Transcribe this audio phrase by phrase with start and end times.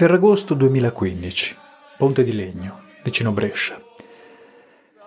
[0.00, 1.56] Ferragosto 2015,
[1.98, 3.78] Ponte di Legno, vicino Brescia.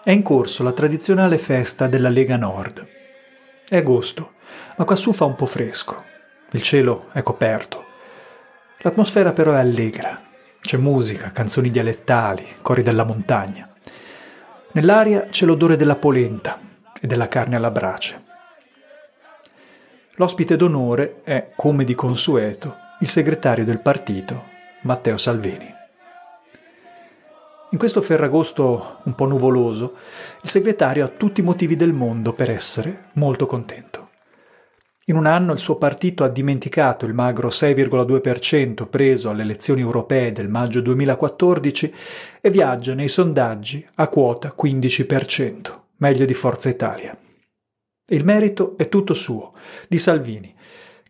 [0.04, 2.88] È in corso la tradizionale festa della Lega Nord.
[3.68, 4.34] È agosto,
[4.78, 6.04] ma quassù fa un po' fresco.
[6.52, 7.84] Il cielo è coperto.
[8.82, 10.22] L'atmosfera però è allegra.
[10.60, 13.74] C'è musica, canzoni dialettali, cori della montagna.
[14.74, 16.60] Nell'aria c'è l'odore della polenta
[17.02, 18.24] e della carne alla brace.
[20.18, 24.52] L'ospite d'onore è, come di consueto, il segretario del partito
[24.84, 25.74] Matteo Salvini.
[27.72, 29.96] In questo ferragosto un po' nuvoloso,
[30.42, 34.10] il segretario ha tutti i motivi del mondo per essere molto contento.
[35.06, 40.34] In un anno il suo partito ha dimenticato il magro 6,2% preso alle elezioni europee
[40.34, 41.94] del maggio 2014
[42.42, 47.18] e viaggia nei sondaggi a quota 15%, meglio di Forza Italia.
[48.08, 49.54] Il merito è tutto suo,
[49.88, 50.54] di Salvini,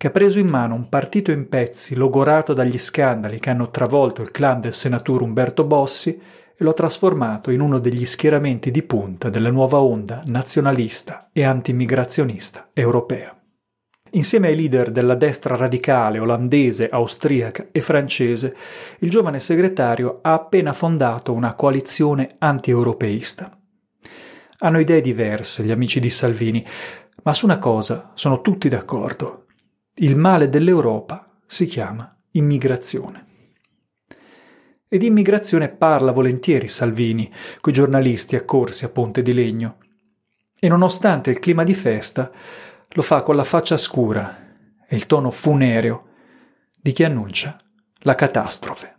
[0.03, 4.21] che ha preso in mano un partito in pezzi logorato dagli scandali che hanno travolto
[4.21, 8.83] il clan del senatore Umberto Bossi e lo ha trasformato in uno degli schieramenti di
[8.83, 13.33] punta della nuova onda nazionalista e antimigrazionista europea.
[14.11, 18.53] Insieme ai leader della destra radicale olandese, austriaca e francese,
[18.99, 23.57] il giovane segretario ha appena fondato una coalizione anti-europeista.
[24.57, 26.61] Hanno idee diverse gli amici di Salvini,
[27.23, 29.42] ma su una cosa sono tutti d'accordo.
[29.97, 33.25] Il male dell'Europa si chiama immigrazione.
[34.87, 39.77] E di immigrazione parla volentieri Salvini, coi giornalisti accorsi a Ponte di Legno.
[40.59, 42.31] E nonostante il clima di festa,
[42.89, 44.55] lo fa con la faccia scura
[44.87, 46.07] e il tono funereo
[46.81, 47.55] di chi annuncia
[47.99, 48.95] la catastrofe.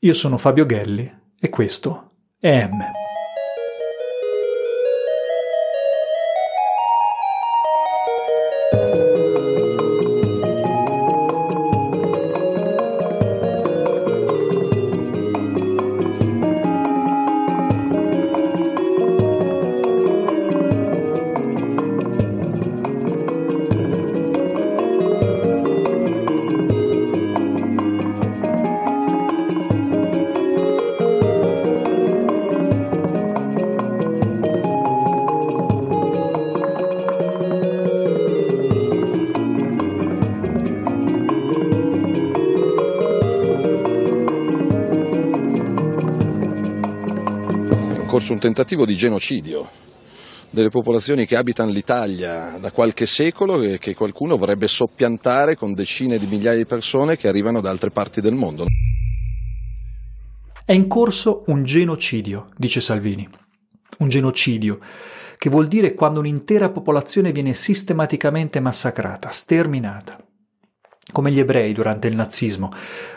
[0.00, 2.10] Io sono Fabio Gelli e questo
[2.40, 3.05] è M.
[48.26, 49.68] corso un tentativo di genocidio
[50.50, 56.18] delle popolazioni che abitano l'Italia da qualche secolo e che qualcuno vorrebbe soppiantare con decine
[56.18, 58.66] di migliaia di persone che arrivano da altre parti del mondo.
[60.64, 63.28] È in corso un genocidio, dice Salvini.
[63.98, 64.78] Un genocidio,
[65.36, 70.18] che vuol dire quando un'intera popolazione viene sistematicamente massacrata, sterminata.
[71.12, 72.70] Come gli ebrei durante il nazismo,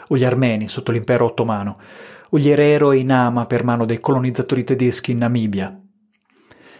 [0.08, 1.80] o gli armeni sotto l'impero ottomano,
[2.30, 5.80] o gli Herero e i Nama per mano dei colonizzatori tedeschi in Namibia.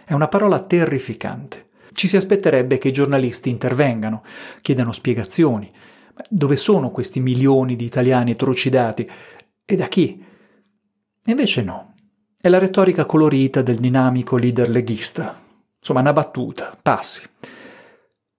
[0.04, 1.68] È una parola terrificante.
[1.92, 4.22] Ci si aspetterebbe che i giornalisti intervengano,
[4.60, 5.70] chiedano spiegazioni.
[6.28, 9.08] Dove sono questi milioni di italiani trucidati?
[9.64, 10.22] E da chi?
[11.24, 11.94] Invece no.
[12.40, 15.38] È la retorica colorita del dinamico leader leghista.
[15.78, 17.22] Insomma, una battuta, passi.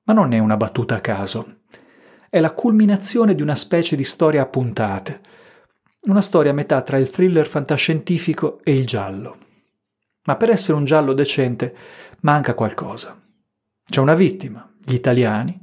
[0.04, 1.60] Ma non è una battuta a caso.
[2.30, 5.22] È la culminazione di una specie di storia a puntate,
[6.04, 9.38] una storia a metà tra il thriller fantascientifico e il giallo.
[10.26, 11.76] Ma per essere un giallo decente
[12.22, 13.20] manca qualcosa.
[13.86, 15.62] C'è una vittima, gli italiani,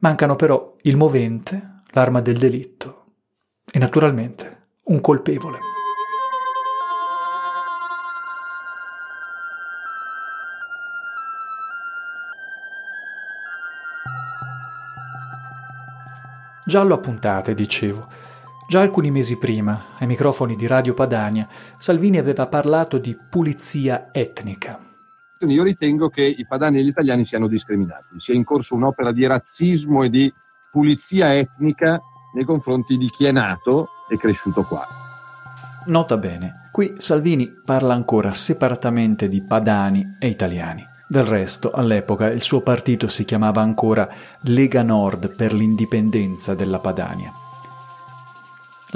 [0.00, 3.04] mancano però il movente, l'arma del delitto
[3.70, 5.58] e naturalmente un colpevole.
[16.64, 18.24] Giallo a puntate, dicevo
[18.68, 21.46] Già alcuni mesi prima, ai microfoni di Radio Padania,
[21.78, 24.80] Salvini aveva parlato di pulizia etnica.
[25.46, 29.24] Io ritengo che i padani e gli italiani siano discriminati, sia in corso un'opera di
[29.24, 30.32] razzismo e di
[30.72, 32.00] pulizia etnica
[32.34, 34.84] nei confronti di chi è nato e cresciuto qua.
[35.86, 40.84] Nota bene, qui Salvini parla ancora separatamente di padani e italiani.
[41.06, 44.08] Del resto, all'epoca il suo partito si chiamava ancora
[44.40, 47.30] Lega Nord per l'indipendenza della Padania.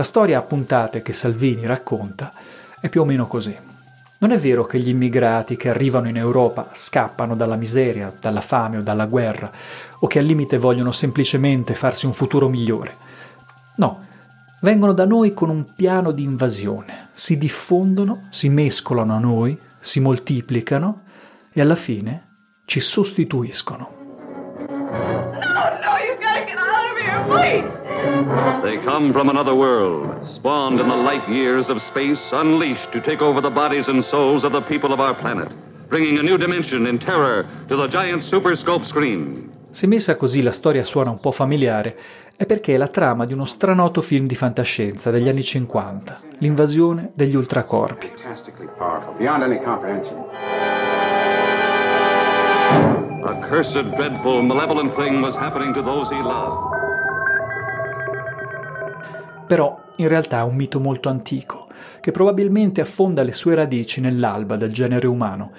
[0.01, 2.33] La storia a puntate che Salvini racconta
[2.81, 3.55] è più o meno così.
[4.21, 8.79] Non è vero che gli immigrati che arrivano in Europa scappano dalla miseria, dalla fame
[8.79, 9.53] o dalla guerra,
[9.99, 12.97] o che al limite vogliono semplicemente farsi un futuro migliore.
[13.77, 14.01] No,
[14.63, 20.01] vengono da noi con un piano di invasione, si diffondono, si mescolano a noi, si
[20.01, 21.03] moltiplicano
[21.53, 22.29] e alla fine
[22.65, 23.91] ci sostituiscono.
[24.57, 25.91] No, no,
[28.63, 33.23] They come from another world, spawned in the light years of space, unleashed to take
[33.23, 35.53] over the bodies and souls of the people of our planet,
[35.89, 39.49] bringing a new dimension in terror to the giant superscope screen.
[39.71, 41.97] Se messa così la storia suona un po' familiare,
[42.37, 47.13] è perché è la trama di uno stranoto film di fantascienza degli anni 50, l'invasione
[47.15, 48.13] degli ultracorpi.
[53.23, 56.90] A cursed, dreadful, malevolent thing was happening to those he loved.
[59.51, 61.67] Però in realtà è un mito molto antico,
[61.99, 65.51] che probabilmente affonda le sue radici nell'alba del genere umano,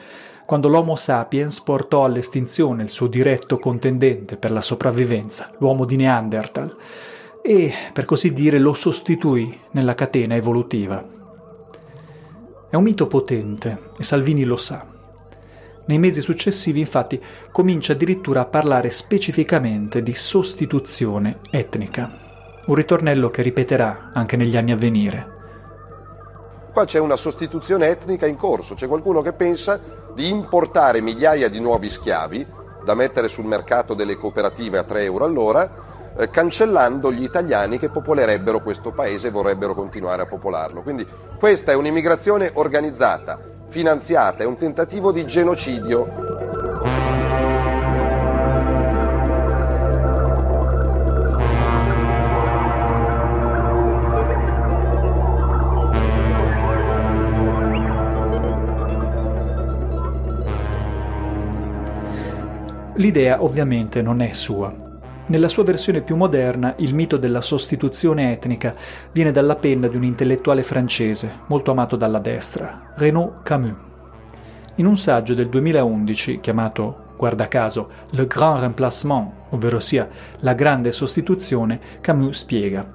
[0.45, 6.73] quando l'Homo sapiens portò all'estinzione il suo diretto contendente per la sopravvivenza, l'uomo di Neanderthal,
[7.41, 11.03] e, per così dire, lo sostituì nella catena evolutiva.
[12.69, 14.87] È un mito potente e Salvini lo sa.
[15.87, 17.21] Nei mesi successivi, infatti,
[17.51, 22.30] comincia addirittura a parlare specificamente di sostituzione etnica,
[22.67, 25.39] un ritornello che ripeterà anche negli anni a venire.
[26.71, 29.79] Qua c'è una sostituzione etnica in corso, c'è qualcuno che pensa
[30.13, 32.45] di importare migliaia di nuovi schiavi
[32.83, 35.69] da mettere sul mercato delle cooperative a 3 euro all'ora,
[36.17, 40.81] eh, cancellando gli italiani che popolerebbero questo paese e vorrebbero continuare a popolarlo.
[40.81, 41.05] Quindi
[41.37, 46.60] questa è un'immigrazione organizzata, finanziata, è un tentativo di genocidio.
[63.01, 64.71] L'idea ovviamente non è sua.
[65.25, 68.75] Nella sua versione più moderna, il mito della sostituzione etnica
[69.11, 73.73] viene dalla penna di un intellettuale francese, molto amato dalla destra, Renaud Camus.
[74.75, 80.07] In un saggio del 2011, chiamato, guarda caso, Le Grand Remplacement, ovvero sia
[80.41, 82.85] La grande sostituzione, Camus spiega.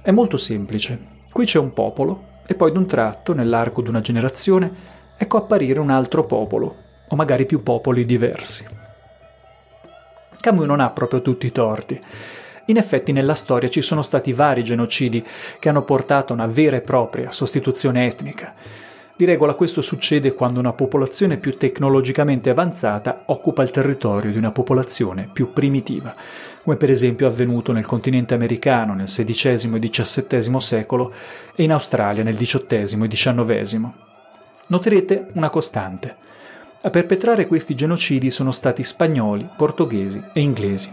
[0.00, 0.98] È molto semplice.
[1.30, 4.72] Qui c'è un popolo e poi d'un tratto, nell'arco di una generazione,
[5.18, 6.76] ecco apparire un altro popolo,
[7.08, 8.83] o magari più popoli diversi.
[10.44, 11.98] Camus non ha proprio tutti i torti.
[12.66, 15.24] In effetti nella storia ci sono stati vari genocidi
[15.58, 18.52] che hanno portato a una vera e propria sostituzione etnica.
[19.16, 24.50] Di regola questo succede quando una popolazione più tecnologicamente avanzata occupa il territorio di una
[24.50, 26.14] popolazione più primitiva,
[26.62, 31.10] come per esempio è avvenuto nel continente americano nel XVI e XVII secolo
[31.54, 33.88] e in Australia nel XVIII e XIX.
[34.66, 36.16] Noterete una costante.
[36.86, 40.92] A perpetrare questi genocidi sono stati spagnoli, portoghesi e inglesi.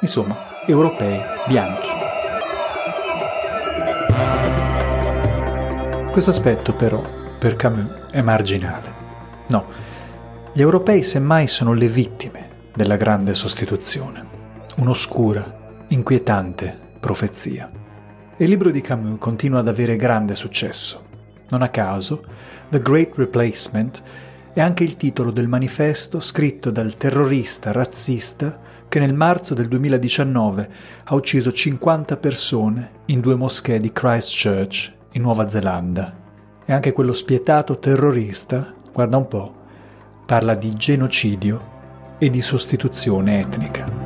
[0.00, 1.88] Insomma, europei bianchi.
[6.12, 7.02] Questo aspetto però,
[7.40, 8.94] per Camus, è marginale.
[9.48, 9.66] No,
[10.52, 14.24] gli europei semmai sono le vittime della grande sostituzione.
[14.76, 17.68] Un'oscura, inquietante profezia.
[18.36, 21.02] Il libro di Camus continua ad avere grande successo.
[21.48, 22.22] Non a caso,
[22.68, 24.02] The Great Replacement
[24.56, 28.58] è anche il titolo del manifesto scritto dal terrorista razzista
[28.88, 30.70] che nel marzo del 2019
[31.04, 36.10] ha ucciso 50 persone in due moschee di Christchurch, in Nuova Zelanda.
[36.64, 39.54] E anche quello spietato terrorista, guarda un po',
[40.24, 44.05] parla di genocidio e di sostituzione etnica.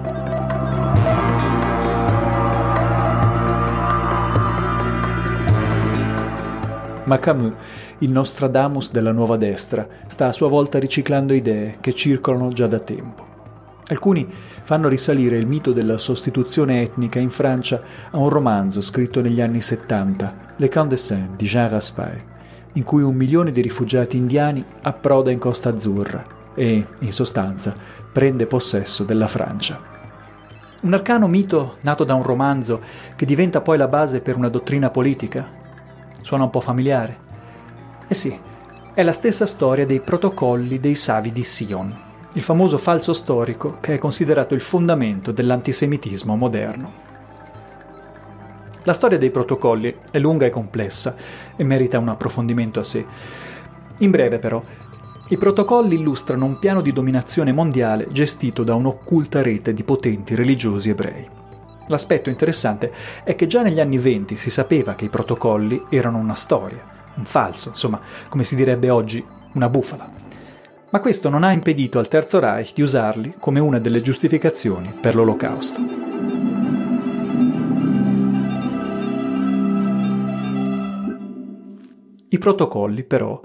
[7.11, 7.57] Ma Camus
[7.99, 12.79] il Nostradamus della nuova destra sta a sua volta riciclando idee che circolano già da
[12.79, 13.27] tempo.
[13.89, 14.25] Alcuni
[14.63, 19.61] fanno risalire il mito della sostituzione etnica in Francia a un romanzo scritto negli anni
[19.61, 22.23] 70, Le Seine di Jean Raspail,
[22.75, 26.23] in cui un milione di rifugiati indiani approda in Costa Azzurra
[26.55, 27.75] e, in sostanza,
[28.13, 29.81] prende possesso della Francia.
[30.83, 32.81] Un arcano mito nato da un romanzo
[33.17, 35.59] che diventa poi la base per una dottrina politica?
[36.23, 37.19] Suona un po' familiare?
[38.07, 38.39] Eh sì,
[38.93, 41.97] è la stessa storia dei protocolli dei Savi di Sion,
[42.35, 46.93] il famoso falso storico che è considerato il fondamento dell'antisemitismo moderno.
[48.85, 51.15] La storia dei protocolli è lunga e complessa
[51.57, 53.05] e merita un approfondimento a sé.
[53.99, 54.63] In breve però,
[55.29, 60.91] i protocolli illustrano un piano di dominazione mondiale gestito da un'occulta rete di potenti religiosi
[60.91, 61.40] ebrei.
[61.91, 62.93] L'aspetto interessante
[63.25, 66.81] è che già negli anni venti si sapeva che i protocolli erano una storia,
[67.17, 69.23] un falso, insomma, come si direbbe oggi,
[69.55, 70.09] una bufala.
[70.91, 75.17] Ma questo non ha impedito al Terzo Reich di usarli come una delle giustificazioni per
[75.17, 75.81] l'Olocausto.
[82.29, 83.41] I protocolli, però,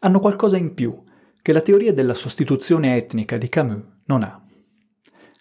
[0.00, 1.00] hanno qualcosa in più
[1.40, 4.43] che la teoria della sostituzione etnica di Camus non ha.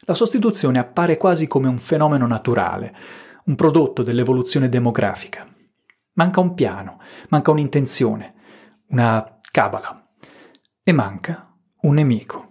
[0.06, 2.94] La sostituzione appare quasi come un fenomeno naturale,
[3.46, 5.48] un prodotto dell'evoluzione demografica.
[6.14, 8.34] Manca un piano, manca un'intenzione,
[8.90, 10.10] una cabala
[10.84, 12.50] e manca un nemico.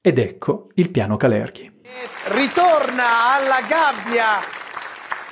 [0.00, 1.82] Ed ecco il piano Calerghi.
[2.28, 4.55] Ritorna alla gabbia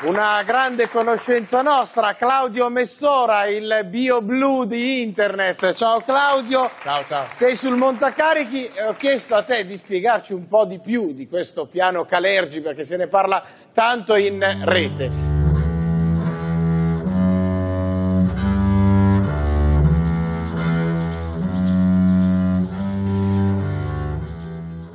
[0.05, 5.73] una grande conoscenza nostra, Claudio Messora, il bio blu di internet.
[5.75, 6.71] Ciao Claudio.
[6.83, 7.27] Ciao, ciao.
[7.33, 11.27] Sei sul montacarichi e ho chiesto a te di spiegarci un po' di più di
[11.27, 13.43] questo piano Calergi perché se ne parla
[13.73, 15.34] tanto in rete.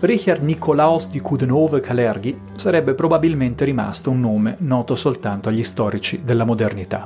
[0.01, 7.05] Richard Nicolaus di Coudenhove-Kalergi sarebbe probabilmente rimasto un nome noto soltanto agli storici della modernità.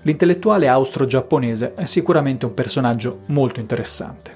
[0.00, 4.32] L'intellettuale austro-giapponese è sicuramente un personaggio molto interessante.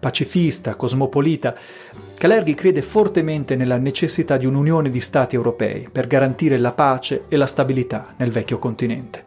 [0.00, 1.54] Pacifista, cosmopolita,
[2.16, 7.36] Kalergi crede fortemente nella necessità di un'unione di stati europei per garantire la pace e
[7.36, 9.22] la stabilità nel vecchio continente.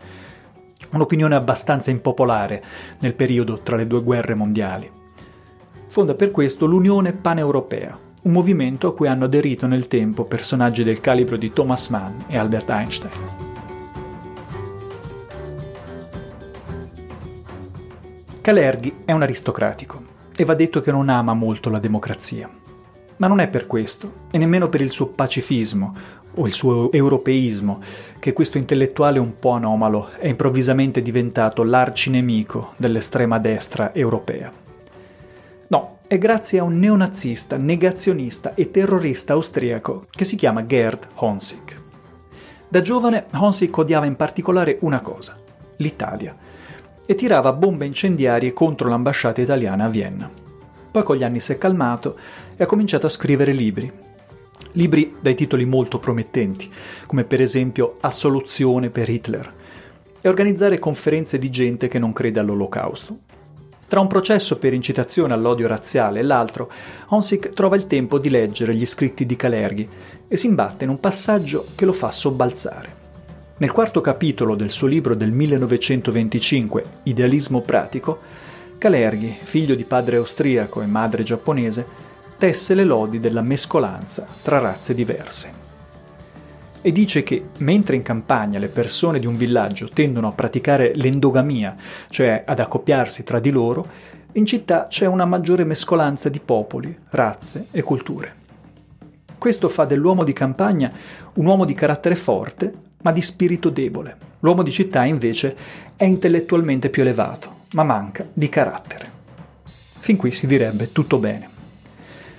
[0.89, 2.63] Un'opinione abbastanza impopolare
[3.01, 4.97] nel periodo tra le due guerre mondiali
[5.87, 11.01] fonda per questo l'Unione Paneuropea, un movimento a cui hanno aderito nel tempo personaggi del
[11.01, 13.11] calibro di Thomas Mann e Albert Einstein.
[18.41, 20.01] Kalergi è un aristocratico
[20.35, 22.49] e va detto che non ama molto la democrazia.
[23.17, 25.95] Ma non è per questo, e nemmeno per il suo pacifismo
[26.35, 27.81] o il suo europeismo,
[28.19, 34.65] che questo intellettuale un po' anomalo è improvvisamente diventato l'arcinemico dell'estrema destra europea.
[35.69, 41.75] No, è grazie a un neonazista, negazionista e terrorista austriaco che si chiama Gerd Honsig.
[42.69, 45.37] Da giovane Honsig odiava in particolare una cosa,
[45.77, 46.35] l'Italia,
[47.05, 50.29] e tirava bombe incendiarie contro l'ambasciata italiana a Vienna.
[50.89, 52.17] Poi con gli anni si è calmato
[52.55, 53.91] e ha cominciato a scrivere libri.
[54.73, 56.71] Libri dai titoli molto promettenti,
[57.05, 59.53] come per esempio Assoluzione per Hitler,
[60.21, 63.19] e organizzare conferenze di gente che non crede all'olocausto.
[63.87, 66.69] Tra un processo per incitazione all'odio razziale e l'altro,
[67.07, 69.87] Honsik trova il tempo di leggere gli scritti di Kalergi
[70.27, 73.05] e si imbatte in un passaggio che lo fa sobbalzare.
[73.59, 78.19] Nel quarto capitolo del suo libro del 1925, Idealismo pratico,
[78.77, 81.87] Kalergi, figlio di padre austriaco e madre giapponese,
[82.37, 85.66] tesse le lodi della mescolanza tra razze diverse
[86.87, 91.75] e dice che mentre in campagna le persone di un villaggio tendono a praticare l'endogamia,
[92.07, 93.85] cioè ad accoppiarsi tra di loro,
[94.31, 98.35] in città c'è una maggiore mescolanza di popoli, razze e culture.
[99.37, 100.89] Questo fa dell'uomo di campagna
[101.33, 104.15] un uomo di carattere forte, ma di spirito debole.
[104.39, 105.57] L'uomo di città invece
[105.97, 109.11] è intellettualmente più elevato, ma manca di carattere.
[109.99, 111.49] Fin qui si direbbe tutto bene.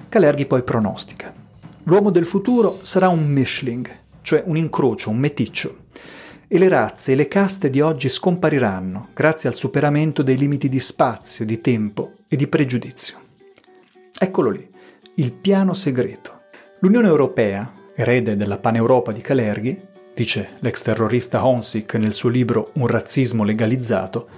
[0.09, 1.35] Calerghi poi pronostica.
[1.83, 5.87] L'uomo del futuro sarà un Mischling, cioè un incrocio, un meticcio.
[6.49, 10.81] E le razze e le caste di oggi scompariranno grazie al superamento dei limiti di
[10.81, 13.17] spazio, di tempo e di pregiudizio.
[14.19, 14.69] Eccolo lì,
[15.15, 16.43] il piano segreto.
[16.81, 19.79] L'Unione Europea, erede della Paneuropa di Kalergi,
[20.15, 24.29] dice l'ex terrorista Honsik nel suo libro Un razzismo legalizzato,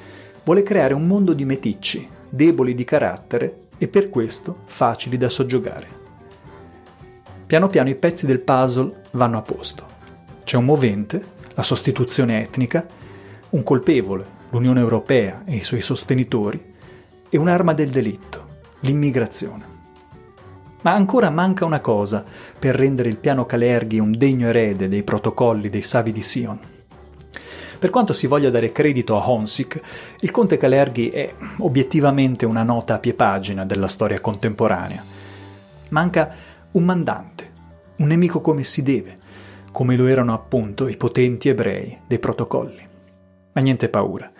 [0.44, 5.99] vuole creare un mondo di meticci, deboli di carattere e per questo facili da soggiogare.
[7.50, 9.84] Piano piano i pezzi del puzzle vanno a posto.
[10.44, 11.20] C'è un movente,
[11.54, 12.86] la sostituzione etnica,
[13.48, 16.74] un colpevole, l'Unione Europea e i suoi sostenitori,
[17.28, 18.46] e un'arma del delitto,
[18.82, 19.64] l'immigrazione.
[20.82, 22.22] Ma ancora manca una cosa
[22.56, 26.58] per rendere il piano Calerghi un degno erede dei protocolli dei Savi di Sion.
[27.80, 29.80] Per quanto si voglia dare credito a Honsik,
[30.20, 35.04] il conte Calerghi è obiettivamente una nota a pie pagina della storia contemporanea.
[35.88, 36.32] Manca
[36.72, 37.50] un mandante,
[37.98, 39.14] un nemico come si deve,
[39.72, 42.86] come lo erano appunto i potenti ebrei dei protocolli.
[43.52, 44.30] Ma niente paura,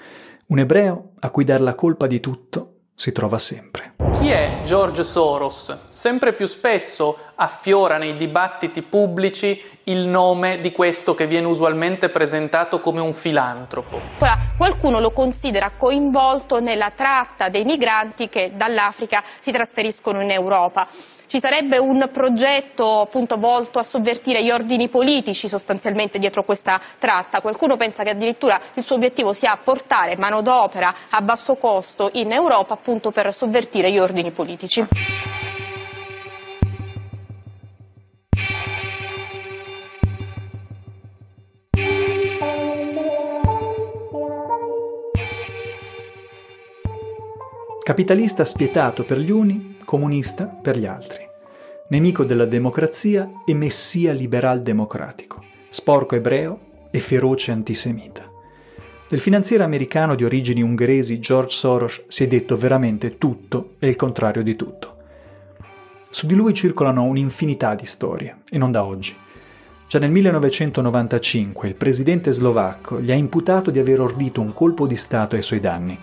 [0.49, 3.94] un ebreo a cui dar la colpa di tutto si trova sempre.
[4.12, 5.87] Chi è George Soros?
[5.88, 12.78] Sempre più spesso affiora nei dibattiti pubblici il nome di questo che viene usualmente presentato
[12.80, 13.99] come un filantropo.
[14.18, 20.87] Ora, qualcuno lo considera coinvolto nella tratta dei migranti che dall'Africa si trasferiscono in Europa.
[21.30, 27.40] Ci sarebbe un progetto appunto volto a sovvertire gli ordini politici sostanzialmente dietro questa tratta.
[27.40, 32.75] Qualcuno pensa che addirittura il suo obiettivo sia portare manodopera a basso costo in Europa
[32.75, 34.84] appunto per sovvertire gli ordini politici.
[47.84, 51.19] Capitalista spietato per gli uni, comunista per gli altri.
[51.90, 55.42] Nemico della democrazia e messia liberal democratico.
[55.70, 58.30] sporco ebreo e feroce antisemita.
[59.09, 63.97] Del finanziere americano di origini ungheresi George Soros si è detto veramente tutto e il
[63.97, 64.97] contrario di tutto.
[66.11, 69.12] Su di lui circolano un'infinità di storie, e non da oggi.
[69.88, 74.97] Già nel 1995 il presidente slovacco gli ha imputato di aver ordito un colpo di
[74.97, 75.99] Stato ai suoi danni.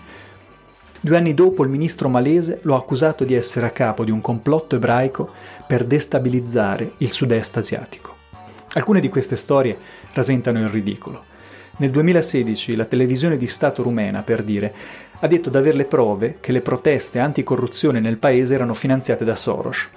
[1.00, 4.20] Due anni dopo il ministro malese lo ha accusato di essere a capo di un
[4.20, 5.30] complotto ebraico
[5.64, 8.16] per destabilizzare il sud-est asiatico.
[8.72, 9.78] Alcune di queste storie
[10.12, 11.24] rasentano il ridicolo.
[11.76, 14.74] Nel 2016 la televisione di Stato rumena, per dire,
[15.20, 19.36] ha detto di avere le prove che le proteste anticorruzione nel paese erano finanziate da
[19.36, 19.88] Soros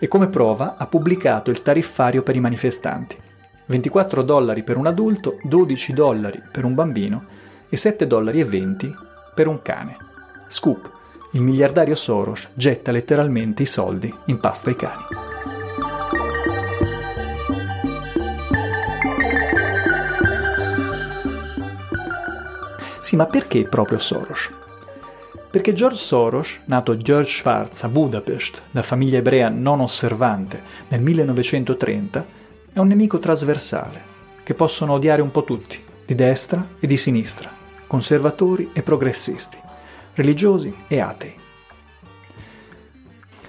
[0.00, 3.16] e come prova ha pubblicato il tariffario per i manifestanti.
[3.66, 7.24] 24 dollari per un adulto, 12 dollari per un bambino
[7.68, 8.92] e 7 dollari 20
[9.32, 10.09] per un cane.
[10.50, 10.90] Scoop,
[11.30, 15.02] il miliardario Soros getta letteralmente i soldi in pasto ai cani.
[23.00, 24.50] Sì, ma perché proprio Soros?
[25.48, 32.26] Perché George Soros, nato George Schwarz a Budapest da famiglia ebrea non osservante nel 1930,
[32.72, 34.02] è un nemico trasversale
[34.42, 37.52] che possono odiare un po' tutti, di destra e di sinistra,
[37.86, 39.68] conservatori e progressisti,
[40.20, 41.34] religiosi e atei.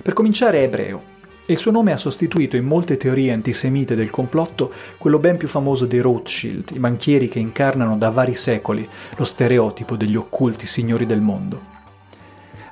[0.01, 1.09] Per cominciare è ebreo
[1.45, 5.47] e il suo nome ha sostituito in molte teorie antisemite del complotto quello ben più
[5.47, 8.87] famoso dei Rothschild, i banchieri che incarnano da vari secoli
[9.17, 11.71] lo stereotipo degli occulti signori del mondo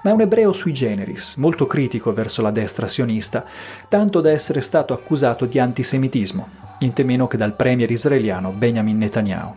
[0.02, 3.46] ma è un ebreo sui generis, molto critico verso la destra sionista,
[3.88, 6.48] tanto da essere stato accusato di antisemitismo,
[6.80, 9.54] niente meno che dal premier israeliano Benjamin Netanyahu.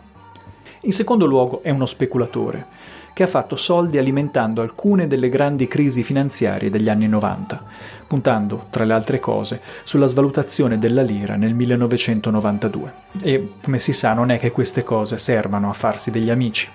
[0.81, 2.65] In secondo luogo è uno speculatore,
[3.13, 7.61] che ha fatto soldi alimentando alcune delle grandi crisi finanziarie degli anni 90,
[8.07, 12.93] puntando, tra le altre cose, sulla svalutazione della lira nel 1992.
[13.21, 16.69] E, come si sa, non è che queste cose servano a farsi degli amici.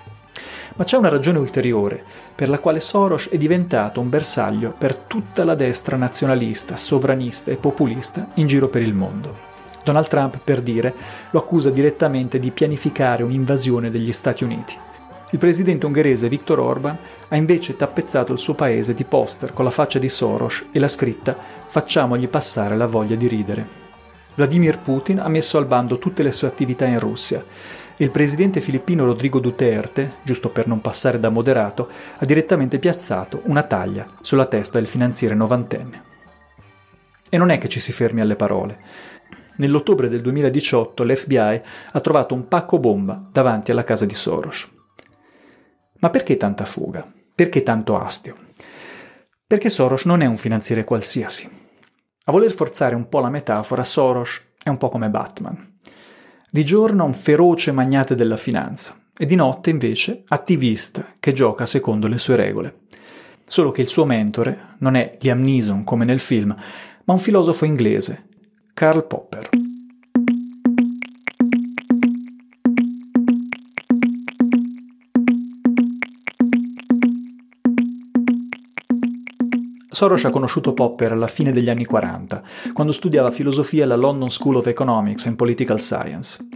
[0.75, 2.01] Ma c'è una ragione ulteriore
[2.33, 7.57] per la quale Soros è diventato un bersaglio per tutta la destra nazionalista, sovranista e
[7.57, 9.47] populista in giro per il mondo.
[9.83, 10.93] Donald Trump, per dire,
[11.31, 14.77] lo accusa direttamente di pianificare un'invasione degli Stati Uniti.
[15.31, 19.71] Il presidente ungherese Viktor Orban ha invece tappezzato il suo paese di poster con la
[19.71, 23.87] faccia di Soros e la scritta Facciamogli passare la voglia di ridere.
[24.35, 27.43] Vladimir Putin ha messo al bando tutte le sue attività in Russia
[28.01, 33.63] il presidente filippino Rodrigo Duterte, giusto per non passare da moderato, ha direttamente piazzato una
[33.63, 36.03] taglia sulla testa del finanziere novantenne.
[37.29, 38.79] E non è che ci si fermi alle parole.
[39.57, 41.61] Nell'ottobre del 2018 l'FBI
[41.91, 44.78] ha trovato un pacco bomba davanti alla casa di Soros.
[45.99, 47.05] Ma perché tanta fuga?
[47.35, 48.37] Perché tanto astio?
[49.45, 51.49] Perché Soros non è un finanziere qualsiasi.
[52.25, 55.79] A voler forzare un po' la metafora, Soros è un po' come Batman.
[56.49, 62.07] Di giorno un feroce magnate della finanza e di notte invece attivista che gioca secondo
[62.07, 62.79] le sue regole.
[63.43, 66.55] Solo che il suo mentore non è Liam Neeson come nel film,
[67.03, 68.27] ma un filosofo inglese,
[68.73, 69.49] Karl Popper.
[79.99, 84.55] Soros ha conosciuto Popper alla fine degli anni 40, quando studiava filosofia alla London School
[84.55, 86.47] of Economics and Political Science,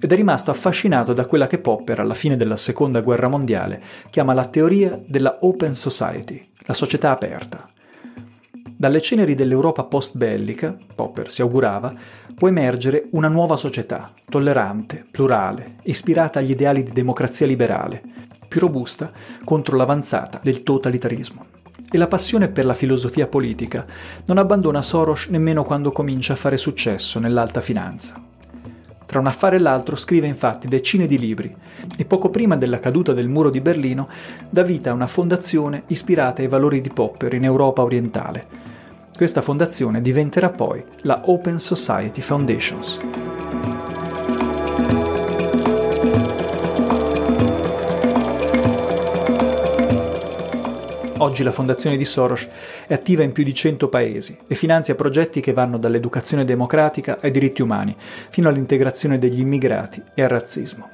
[0.00, 4.32] ed è rimasto affascinato da quella che Popper, alla fine della Seconda Guerra Mondiale, chiama
[4.32, 7.68] la teoria della Open Society, la società aperta.
[8.64, 11.92] Dalle ceneri dell'Europa post-bellica, Popper si augurava,
[12.34, 18.02] può emergere una nuova società, tollerante, plurale, ispirata agli ideali di democrazia liberale,
[18.48, 19.12] più robusta
[19.44, 21.56] contro l'avanzata del totalitarismo
[21.90, 23.86] e la passione per la filosofia politica
[24.26, 28.22] non abbandona Soros nemmeno quando comincia a fare successo nell'alta finanza.
[29.06, 31.54] Tra un affare e l'altro scrive infatti decine di libri
[31.96, 34.06] e poco prima della caduta del muro di Berlino
[34.50, 38.46] dà vita a una fondazione ispirata ai valori di Popper in Europa orientale.
[39.16, 43.27] Questa fondazione diventerà poi la Open Society Foundations.
[51.28, 52.48] Oggi la fondazione di Soros
[52.86, 57.30] è attiva in più di 100 paesi e finanzia progetti che vanno dall'educazione democratica ai
[57.30, 57.94] diritti umani,
[58.30, 60.88] fino all'integrazione degli immigrati e al razzismo.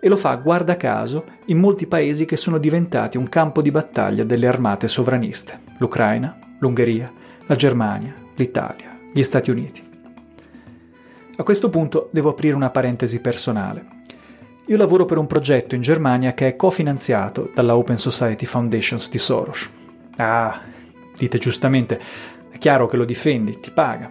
[0.00, 4.24] E lo fa, guarda caso, in molti paesi che sono diventati un campo di battaglia
[4.24, 7.12] delle armate sovraniste, l'Ucraina, l'Ungheria,
[7.46, 9.88] la Germania, l'Italia, gli Stati Uniti.
[11.36, 14.02] A questo punto devo aprire una parentesi personale.
[14.66, 19.18] Io lavoro per un progetto in Germania che è cofinanziato dalla Open Society Foundations di
[19.18, 19.68] Soros.
[20.16, 20.58] Ah,
[21.14, 22.00] dite giustamente,
[22.48, 24.10] è chiaro che lo difendi, ti paga.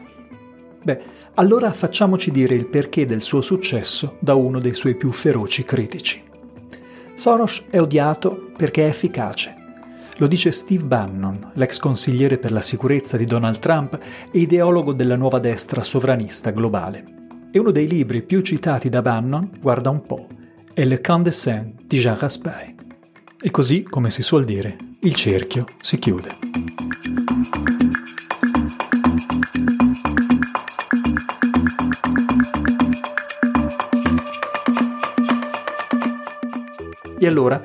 [0.83, 1.01] Beh,
[1.35, 6.21] allora facciamoci dire il perché del suo successo da uno dei suoi più feroci critici.
[7.15, 9.55] Soros è odiato perché è efficace.
[10.17, 13.97] Lo dice Steve Bannon, l'ex consigliere per la sicurezza di Donald Trump
[14.29, 17.03] e ideologo della nuova destra sovranista globale.
[17.49, 20.27] E uno dei libri più citati da Bannon, guarda un po',
[20.75, 22.73] è Le Candescent di Jean Raspail.
[23.39, 26.29] E così, come si suol dire, il cerchio si chiude.
[37.19, 37.61] E allora,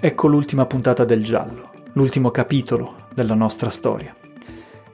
[0.00, 4.14] ecco l'ultima puntata del giallo, l'ultimo capitolo della nostra storia.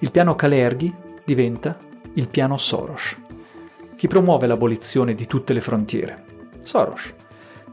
[0.01, 1.79] Il piano Calerghi diventa
[2.13, 3.17] il piano Soros.
[3.97, 6.25] Chi promuove l'abolizione di tutte le frontiere?
[6.61, 7.15] Soros.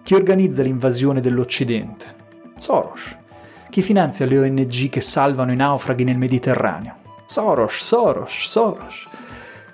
[0.05, 2.13] Chi organizza l'invasione dell'Occidente?
[2.59, 3.17] Soros.
[3.71, 6.97] Chi finanzia le ONG che salvano i naufraghi nel Mediterraneo?
[7.25, 9.07] Soros, Soros, Soros.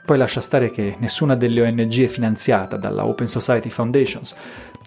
[0.05, 4.33] Poi lascia stare che nessuna delle ONG è finanziata dalla Open Society Foundations,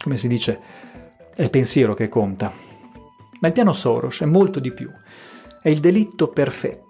[0.02, 0.58] come si dice
[1.34, 2.50] è il pensiero che conta.
[3.40, 4.90] Ma il piano Soros è molto di più.
[5.60, 6.83] È il delitto perfetto.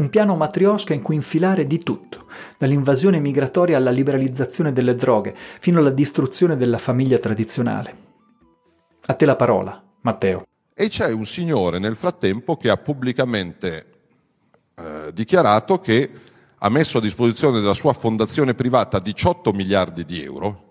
[0.00, 5.78] Un piano matriosca in cui infilare di tutto, dall'invasione migratoria alla liberalizzazione delle droghe, fino
[5.78, 7.94] alla distruzione della famiglia tradizionale.
[9.06, 10.46] A te la parola, Matteo.
[10.72, 13.86] E c'è un signore nel frattempo che ha pubblicamente
[14.74, 16.10] eh, dichiarato che
[16.56, 20.68] ha messo a disposizione della sua fondazione privata 18 miliardi di euro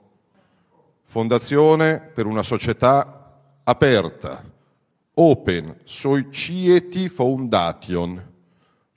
[1.09, 4.43] Fondazione per una società aperta,
[5.15, 8.28] Open Society Foundation,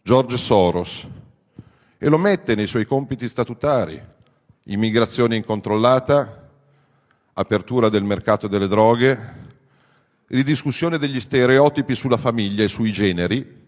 [0.02, 1.08] George Soros,
[1.96, 4.00] e lo mette nei suoi compiti statutari,
[4.64, 6.48] immigrazione incontrollata,
[7.34, 9.34] apertura del mercato delle droghe,
[10.26, 13.60] ridiscussione degli stereotipi sulla famiglia e sui generi,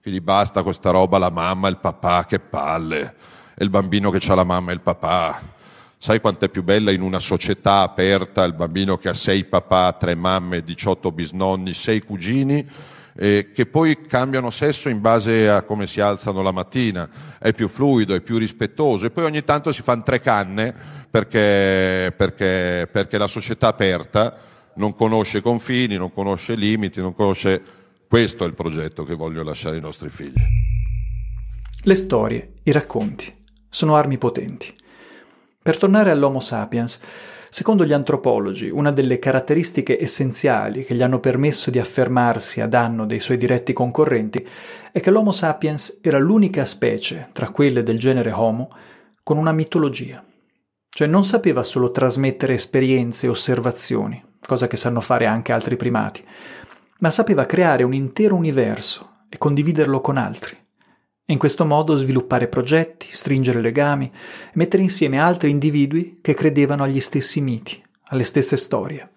[0.00, 3.14] che gli basta questa roba, la mamma, il papà, che palle,
[3.54, 5.54] e il bambino che ha la mamma e il papà,
[5.98, 9.94] Sai quanto è più bella in una società aperta il bambino che ha sei papà,
[9.94, 12.68] tre mamme, 18 bisnonni, sei cugini,
[13.16, 17.68] eh, che poi cambiano sesso in base a come si alzano la mattina, è più
[17.68, 20.74] fluido, è più rispettoso e poi ogni tanto si fanno tre canne
[21.10, 24.36] perché, perché, perché la società aperta
[24.74, 27.62] non conosce confini, non conosce limiti, non conosce...
[28.08, 30.40] Questo è il progetto che voglio lasciare ai nostri figli.
[31.82, 33.34] Le storie, i racconti,
[33.68, 34.72] sono armi potenti
[35.66, 37.00] per tornare all'Homo sapiens,
[37.48, 43.06] secondo gli antropologi, una delle caratteristiche essenziali che gli hanno permesso di affermarsi a danno
[43.06, 44.46] dei suoi diretti concorrenti
[44.92, 48.70] è che l'Homo sapiens era l'unica specie, tra quelle del genere Homo,
[49.22, 50.24] con una mitologia.
[50.88, 56.24] Cioè non sapeva solo trasmettere esperienze e osservazioni, cosa che sanno fare anche altri primati,
[57.00, 60.64] ma sapeva creare un intero universo e condividerlo con altri
[61.26, 64.10] e in questo modo sviluppare progetti, stringere legami
[64.54, 69.10] mettere insieme altri individui che credevano agli stessi miti, alle stesse storie.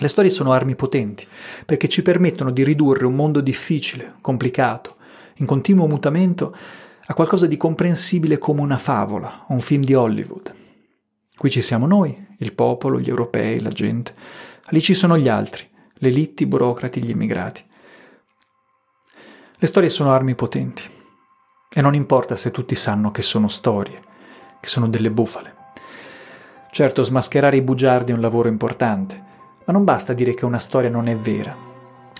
[0.00, 1.26] Le storie sono armi potenti
[1.64, 4.96] perché ci permettono di ridurre un mondo difficile, complicato,
[5.36, 6.54] in continuo mutamento
[7.06, 10.54] a qualcosa di comprensibile come una favola un film di Hollywood.
[11.36, 14.12] Qui ci siamo noi, il popolo, gli europei, la gente.
[14.68, 17.64] Lì ci sono gli altri, le elitti, i burocrati, gli immigrati.
[19.60, 20.84] Le storie sono armi potenti.
[21.68, 24.00] E non importa se tutti sanno che sono storie,
[24.60, 25.52] che sono delle bufale.
[26.70, 29.20] Certo, smascherare i bugiardi è un lavoro importante,
[29.64, 31.56] ma non basta dire che una storia non è vera.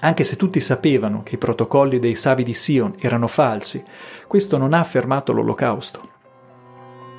[0.01, 3.85] Anche se tutti sapevano che i protocolli dei savi di Sion erano falsi,
[4.27, 6.01] questo non ha fermato l'olocausto.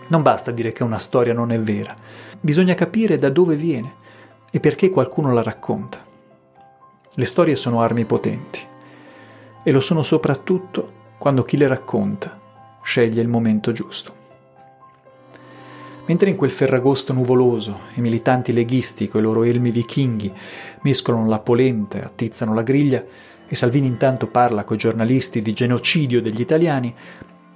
[0.10, 1.96] Non basta dire che una storia non è vera,
[2.42, 3.96] bisogna capire da dove viene
[4.52, 6.06] e perché qualcuno la racconta.
[7.14, 8.68] Le storie sono armi potenti
[9.64, 12.40] e lo sono soprattutto quando chi le racconta
[12.82, 14.18] sceglie il momento giusto.
[16.06, 20.34] Mentre in quel ferragosto nuvoloso i militanti leghisti coi loro elmi vichinghi
[20.82, 23.04] mescolano la polenta e attizzano la griglia
[23.48, 26.96] e Salvini intanto parla coi giornalisti di genocidio degli italiani,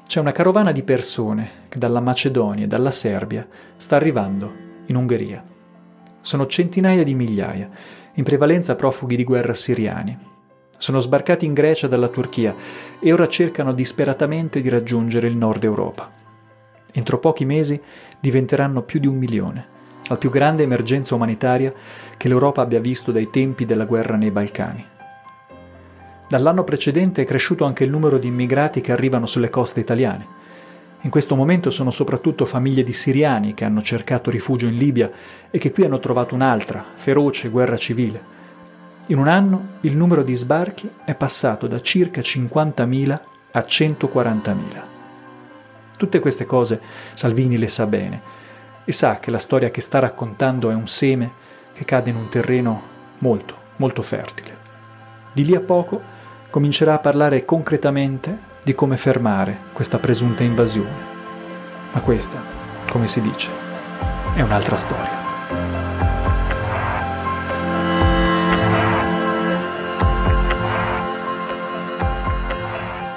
[0.06, 4.52] c'è una carovana di persone che dalla Macedonia e dalla Serbia sta arrivando
[4.88, 5.44] in Ungheria.
[6.22, 7.70] Sono centinaia di migliaia,
[8.13, 10.18] in prevalenza profughi di guerra siriani,
[10.84, 12.54] sono sbarcati in Grecia dalla Turchia
[13.00, 16.12] e ora cercano disperatamente di raggiungere il nord Europa.
[16.91, 17.82] Entro pochi mesi
[18.19, 19.67] diventeranno più di un milione,
[20.10, 21.74] la più grande emergenza umanitaria
[22.17, 24.86] che l'Europa abbia visto dai tempi della guerra nei Balcani.
[26.28, 30.28] Dall'anno precedente è cresciuto anche il numero di immigrati che arrivano sulle coste italiane.
[31.04, 35.10] In questo momento sono soprattutto famiglie di siriani che hanno cercato rifugio in Libia
[35.50, 38.41] e che qui hanno trovato un'altra, feroce guerra civile.
[39.08, 43.20] In un anno il numero di sbarchi è passato da circa 50.000
[43.52, 44.82] a 140.000.
[45.98, 46.80] Tutte queste cose
[47.13, 48.22] Salvini le sa bene
[48.86, 51.32] e sa che la storia che sta raccontando è un seme
[51.74, 52.82] che cade in un terreno
[53.20, 54.58] molto, molto fertile.
[55.34, 56.02] Di lì a poco
[56.50, 61.12] comincerà a parlare concretamente di come fermare questa presunta invasione.
[61.92, 62.42] Ma questa,
[62.89, 63.52] come si dice,
[64.34, 65.23] è un'altra storia.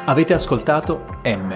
[0.09, 1.53] Avete ascoltato M,